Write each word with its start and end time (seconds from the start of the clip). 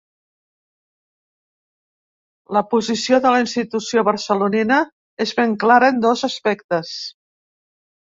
La 2.57 2.63
posició 2.71 3.19
de 3.25 3.33
la 3.35 3.41
institució 3.43 4.05
barcelonina 4.07 4.79
és 5.27 5.35
ben 5.41 5.53
clara 5.65 5.91
en 5.95 6.01
dos 6.07 6.25
aspectes. 6.29 6.95